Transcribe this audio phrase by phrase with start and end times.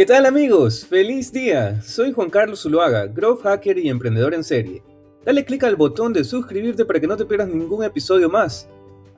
[0.00, 0.86] ¿Qué tal amigos?
[0.86, 1.82] ¡Feliz día!
[1.82, 4.82] Soy Juan Carlos Zuluaga, growth hacker y emprendedor en serie.
[5.26, 8.66] Dale clic al botón de suscribirte para que no te pierdas ningún episodio más.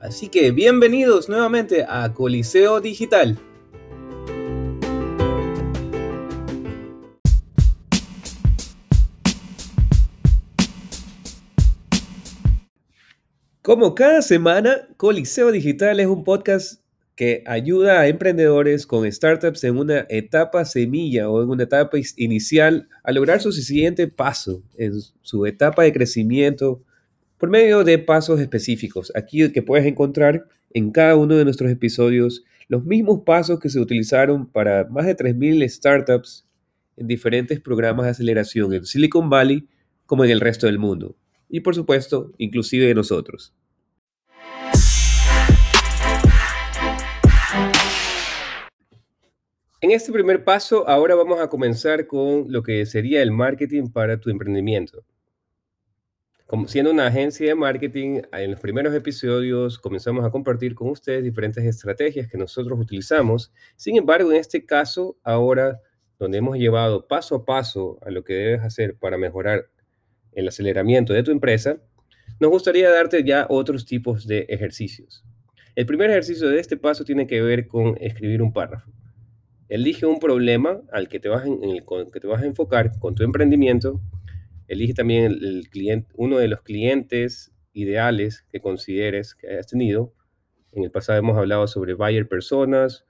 [0.01, 3.39] Así que bienvenidos nuevamente a Coliseo Digital.
[13.61, 16.82] Como cada semana, Coliseo Digital es un podcast
[17.15, 22.87] que ayuda a emprendedores con startups en una etapa semilla o en una etapa inicial
[23.03, 26.81] a lograr su siguiente paso en su etapa de crecimiento
[27.37, 29.11] por medio de pasos específicos.
[29.15, 33.79] Aquí que puedes encontrar en cada uno de nuestros episodios los mismos pasos que se
[33.79, 36.47] utilizaron para más de 3.000 startups
[36.97, 39.67] en diferentes programas de aceleración en Silicon Valley
[40.05, 41.15] como en el resto del mundo.
[41.49, 43.53] Y por supuesto, inclusive de nosotros.
[49.83, 54.17] En este primer paso, ahora vamos a comenzar con lo que sería el marketing para
[54.17, 55.03] tu emprendimiento.
[56.45, 61.21] Como siendo una agencia de marketing, en los primeros episodios comenzamos a compartir con ustedes
[61.21, 63.51] diferentes estrategias que nosotros utilizamos.
[63.75, 65.81] Sin embargo, en este caso, ahora
[66.17, 69.69] donde hemos llevado paso a paso a lo que debes hacer para mejorar
[70.31, 71.75] el aceleramiento de tu empresa,
[72.39, 75.25] nos gustaría darte ya otros tipos de ejercicios.
[75.75, 78.89] El primer ejercicio de este paso tiene que ver con escribir un párrafo.
[79.73, 83.99] Elige un problema al que te vas, el, a enfocar con tu emprendimiento.
[84.67, 90.13] Elige también el, cliente, uno de los clientes ideales que consideres que hayas tenido.
[90.73, 93.07] En el pasado hemos hablado sobre buyer personas.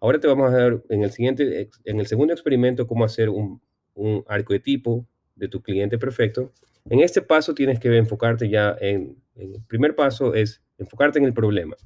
[0.00, 3.62] Ahora te vamos a dar en el, siguiente, en el segundo experimento cómo hacer un,
[3.94, 6.52] un arquetipo de tu cliente perfecto.
[6.86, 11.26] En este paso tienes que enfocarte ya en, en el primer paso es enfocarte en
[11.26, 11.76] el problema,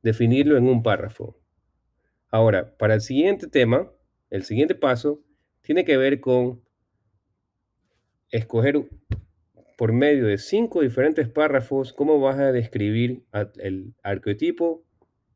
[0.00, 1.36] definirlo en un párrafo,
[2.30, 3.90] Ahora, para el siguiente tema,
[4.30, 5.22] el siguiente paso
[5.62, 6.62] tiene que ver con
[8.30, 8.88] escoger
[9.76, 13.24] por medio de cinco diferentes párrafos cómo vas a describir
[13.56, 14.84] el arquetipo,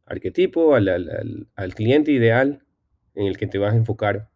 [0.04, 2.62] arquetipo al, cliente ideal
[3.14, 4.30] en el que te vas a enfocar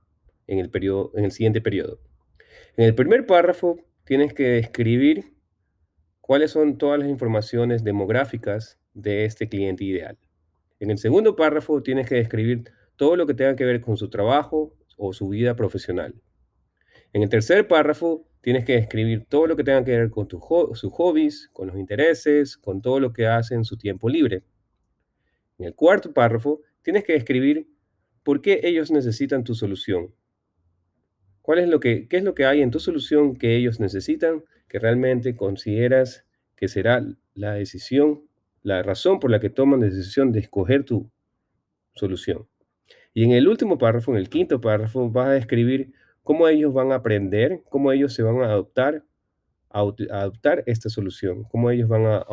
[0.47, 0.71] en el,
[1.15, 2.01] en el siguiente periodo.
[2.77, 5.35] En el primer párrafo tienes que describir
[6.21, 10.19] cuáles son todas las informaciones demográficas de este cliente ideal.
[10.81, 14.09] En el segundo párrafo tienes que describir todo lo que tenga que ver con su
[14.11, 16.15] trabajo o su vida profesional.
[17.13, 20.93] En el tercer párrafo tienes que describir todo lo que tenga que ver con sus
[20.93, 24.45] hobbies, con los intereses, con todo lo que hace en su tiempo libre.
[25.59, 27.69] En el cuarto párrafo tienes que describir
[28.23, 30.15] por qué ellos necesitan tu solución.
[31.43, 34.45] ¿Cuál es lo que, ¿Qué es lo que hay en tu solución que ellos necesitan
[34.69, 38.28] que realmente consideras que será la decisión
[38.69, 41.11] la razón por la que toman la decisión de escoger tu
[41.95, 42.47] solución.
[43.15, 45.93] Y en el último párrafo, en el quinto párrafo, vas a describir
[46.23, 49.05] cómo ellos van a aprender, cómo ellos se van a adoptar
[49.71, 52.25] a, adoptar esta solución, cómo ellos van a,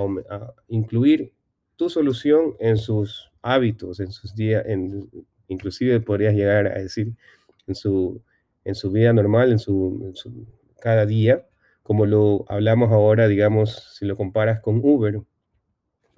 [0.67, 1.33] incluir
[1.77, 5.09] tu solución en sus hábitos, en sus días, en,
[5.47, 7.15] inclusive podrías llegar a decir
[7.67, 8.21] en su,
[8.65, 10.45] en su vida normal, en su, en su
[10.81, 11.47] cada día,
[11.81, 15.21] como lo hablamos ahora, digamos, si lo comparas con Uber,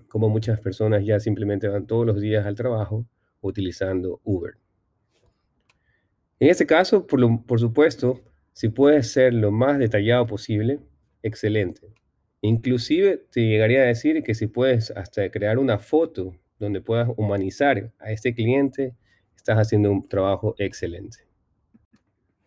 [0.07, 3.05] como muchas personas ya simplemente van todos los días al trabajo
[3.41, 4.55] utilizando Uber.
[6.39, 8.21] En este caso, por, supuesto,
[8.53, 10.79] si puedes ser lo más detallado posible,
[11.23, 11.93] excelente.
[12.41, 17.91] Inclusive te llegaría a decir que si puedes hasta crear una foto donde puedas humanizar
[17.97, 18.95] a este cliente,
[19.35, 21.19] estás haciendo un trabajo excelente.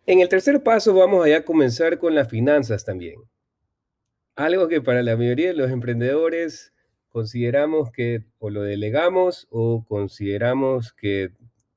[0.05, 3.21] En el tercer paso vamos a comenzar con las finanzas también.
[4.35, 6.73] Algo que para la mayoría de los emprendedores
[7.11, 11.31] consideramos que o lo delegamos o consideramos que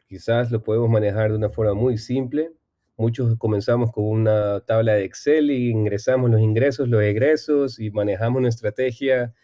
[0.08, 2.52] quizás lo podemos manejar de una forma muy simple.
[2.96, 8.38] Muchos comenzamos con una tabla de Excel y ingresamos los ingresos, los egresos y manejamos
[8.40, 9.34] una estrategia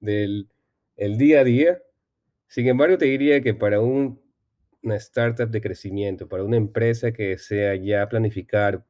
[0.00, 0.48] del
[0.96, 1.82] el día a día.
[2.48, 4.20] Sin embargo, te diría que para un,
[4.82, 8.84] una startup de crecimiento, para una empresa que desea ya planificar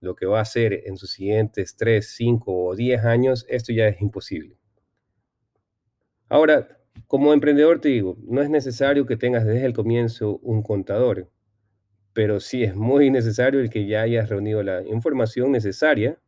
[0.00, 3.88] lo que va a hacer en sus siguientes 3, 5 o 10 años, esto ya
[3.88, 4.59] es imposible.
[6.30, 6.78] Ahora,
[7.08, 11.28] como emprendedor te digo, no es necesario que tengas desde el comienzo un contador,
[12.12, 16.20] pero sí es muy necesario el que ya hayas reunido la información necesaria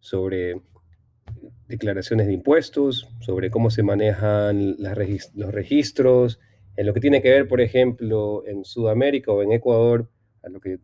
[0.00, 0.62] sobre
[1.68, 6.40] declaraciones de impuestos, sobre cómo se manejan los registros,
[6.76, 10.08] en lo que tiene que ver, por ejemplo, en Sudamérica o en Ecuador,
[10.42, 10.78] a lo que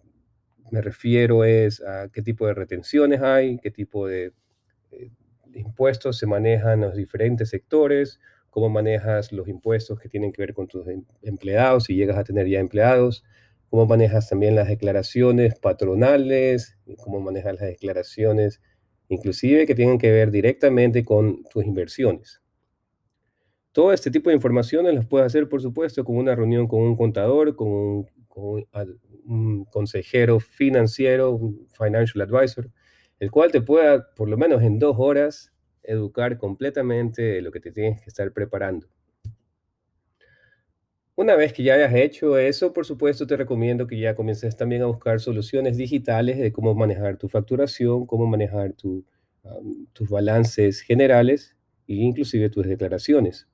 [0.71, 4.35] me refiero es a qué tipo de retenciones hay, qué tipo de
[4.93, 5.11] eh,
[5.55, 8.20] impuestos se manejan en los diferentes sectores,
[8.50, 12.25] cómo manejas los impuestos que tienen que ver con tus em, empleados, si llegas a
[12.25, 13.25] tener ya empleados,
[13.69, 18.61] cómo manejas también las declaraciones patronales, cómo manejas las declaraciones,
[19.08, 22.43] inclusive que tienen que ver directamente con tus inversiones.
[23.73, 26.97] Todo este tipo de informaciones las puedes hacer, por supuesto, con una reunión con un
[26.97, 28.64] contador, con un, con
[29.25, 32.69] un consejero financiero, un financial advisor,
[33.21, 35.53] el cual te pueda, por lo menos en dos horas,
[35.83, 38.89] educar completamente de lo que te tienes que estar preparando.
[41.15, 44.81] Una vez que ya hayas hecho eso, por supuesto, te recomiendo que ya comiences también
[44.81, 51.55] a buscar soluciones digitales de cómo manejar tu facturación, cómo manejar tus balances generales
[51.87, 53.47] e inclusive tus declaraciones.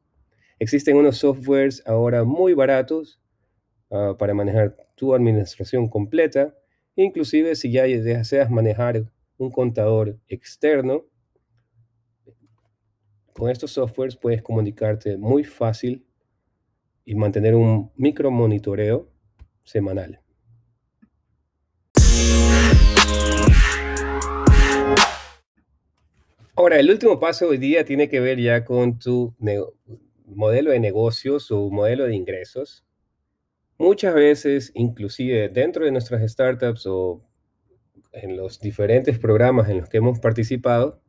[0.60, 3.20] Existen unos softwares ahora muy baratos
[3.90, 6.54] ah, para manejar tu administración completa,
[6.94, 11.04] inclusive si ya deseas manejar un contador externo,
[13.32, 16.06] con estos softwares puedes comunicarte muy fácil
[17.04, 19.10] y mantener un micro monitoreo
[19.62, 20.20] semanal.
[26.54, 29.34] Ahora, el último paso hoy día tiene que ver ya con tu
[30.24, 32.86] modelo de negocios o modelo de ingresos.
[33.76, 37.25] Muchas veces, inclusive dentro de nuestras startups o
[38.16, 41.00] en los diferentes programas en los que hemos participado,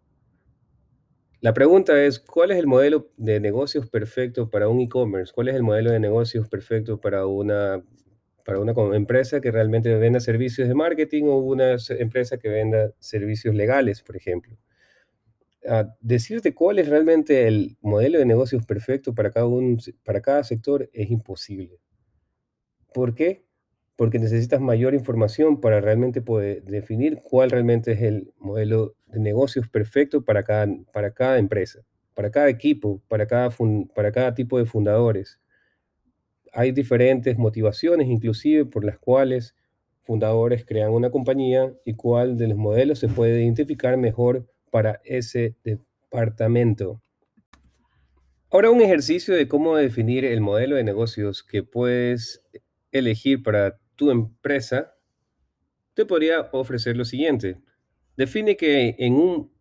[1.40, 5.32] la pregunta es, ¿cuál es el modelo de negocios perfecto para un e-commerce?
[5.34, 7.84] ¿Cuál es el modelo de negocios perfecto para una,
[8.44, 13.54] para una empresa que realmente venda servicios de marketing o una empresa que venda servicios
[13.54, 14.58] legales, por ejemplo?
[16.02, 20.90] Decirte cuál es realmente el modelo de negocios perfecto para cada, un, para cada sector
[20.92, 21.80] es imposible.
[22.94, 23.47] ¿Por qué?
[23.98, 29.68] Porque necesitas mayor información para realmente poder definir cuál realmente es el modelo de negocios
[29.68, 31.80] perfecto para cada, para cada empresa,
[32.14, 33.50] para cada equipo, para cada,
[33.96, 35.40] para cada tipo de fundadores.
[36.54, 39.56] Hay diferentes motivaciones inclusive por las cuales
[40.04, 45.56] fundadores crean una compañía y cuál de los modelos se puede identificar mejor para ese
[45.64, 47.02] departamento.
[48.52, 52.44] Ahora un ejercicio de cómo definir el modelo de negocios que puedes
[52.92, 54.96] elegir para tu empresa
[55.94, 57.60] te podría ofrecer lo siguiente.
[58.16, 59.52] Define que en un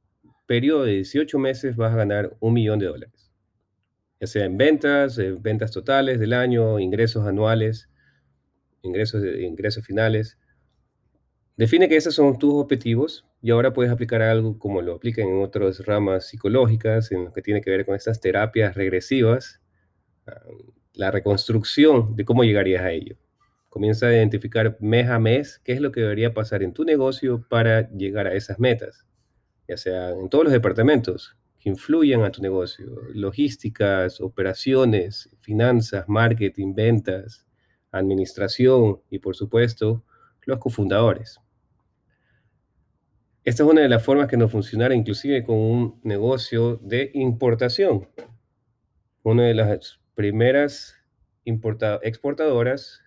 [0.46, 3.32] periodo de 18 meses vas a ganar un millón de dólares,
[4.20, 7.88] ya sea en ventas, ventas totales del año, ingresos anuales,
[8.82, 10.38] ingresos, ingresos finales.
[11.56, 15.42] Define que esos son tus objetivos y ahora puedes aplicar algo como lo aplican en
[15.42, 19.60] otras ramas psicológicas, en lo que tiene que ver con estas terapias regresivas,
[20.26, 20.40] ah,
[20.92, 23.16] la reconstrucción de cómo llegarías a ello.
[23.76, 27.44] Comienza a identificar mes a mes qué es lo que debería pasar en tu negocio
[27.46, 29.04] para llegar a esas metas,
[29.68, 36.72] ya sea en todos los departamentos que influyen a tu negocio, logísticas, operaciones, finanzas, marketing,
[36.74, 37.46] ventas,
[37.90, 40.02] administración y por supuesto
[40.46, 41.38] los cofundadores.
[43.44, 48.08] Esta es una de las formas que nos funcionará inclusive con un negocio de importación.
[49.22, 50.96] Una de las primeras
[51.44, 53.02] exportadoras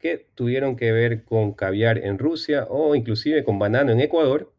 [0.00, 4.52] que tuvieron que ver con caviar en Rusia o inclusive con banano en Ecuador,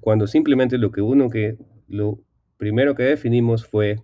[0.00, 1.56] cuando simplemente lo que uno que
[1.88, 2.20] lo
[2.58, 4.02] primero que definimos fue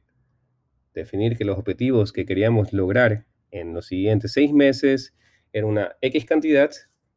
[0.94, 5.14] definir que los objetivos que queríamos lograr en los siguientes seis meses
[5.52, 6.70] era una X cantidad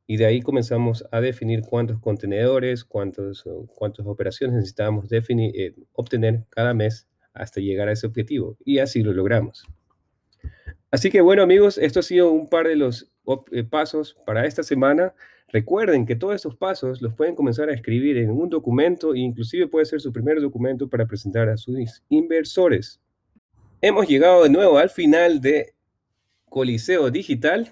[0.05, 6.43] y de ahí comenzamos a definir cuántos contenedores, cuántos, cuántas operaciones necesitábamos definir, eh, obtener
[6.49, 8.57] cada mes hasta llegar a ese objetivo.
[8.65, 9.65] Y así lo logramos.
[10.91, 13.12] Así que bueno amigos, esto ha sido un par de los
[13.69, 15.13] pasos para esta semana.
[15.49, 19.67] Recuerden que todos estos pasos los pueden comenzar a escribir en un documento e inclusive
[19.67, 22.99] puede ser su primer documento para presentar a sus inversores.
[23.79, 25.73] Hemos llegado de nuevo al final de
[26.49, 27.71] Coliseo Digital.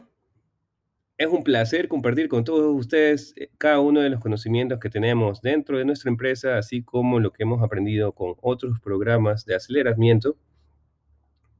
[1.17, 5.41] Es un placer compartir con todos ustedes eh, cada uno de los conocimientos que tenemos
[5.41, 10.36] dentro de nuestra empresa, así como lo que hemos aprendido con otros programas de aceleramiento.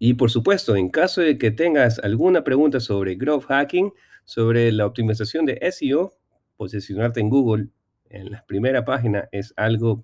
[0.04, 3.94] Y por supuesto, en caso de que tengas alguna pregunta sobre growth hacking,
[4.26, 6.18] sobre la optimización de SEO,
[6.58, 7.68] posicionarte en Google
[8.10, 10.04] en la primera página es algo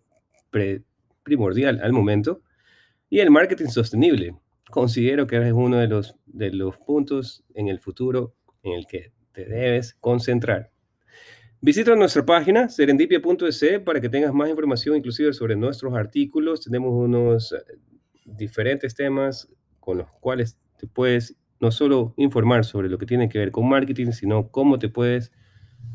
[1.24, 2.44] primordial al momento.
[3.10, 4.36] Y el marketing sostenible.
[4.70, 9.14] Considero que es uno de los, de los puntos en el futuro en el que
[9.32, 10.70] te debes concentrar.
[11.60, 16.62] Visita nuestra página serendipia.es para que tengas más información inclusive sobre nuestros artículos.
[16.62, 17.80] Tenemos unos eh,
[18.26, 19.50] diferentes temas
[19.88, 23.70] con los cuales te puedes no solo informar sobre lo que tiene que ver con
[23.70, 25.32] marketing, sino cómo te puedes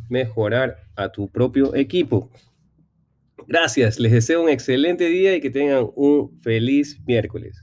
[0.08, 2.30] mejorar a tu propio equipo.
[3.46, 7.62] Gracias, les deseo un excelente día y que tengan un feliz miércoles.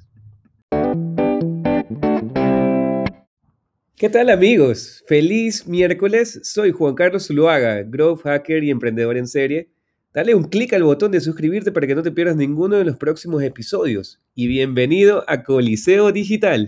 [3.96, 5.04] ¿Qué tal amigos?
[5.08, 6.42] Feliz miércoles.
[6.44, 9.72] Soy Juan Carlos Zuluaga, growth hacker y emprendedor en serie.
[10.20, 12.98] Dale un clic al botón de suscribirte para que no te pierdas ninguno de los
[12.98, 14.20] próximos episodios.
[14.36, 16.68] Y bienvenido a Coliseo Digital.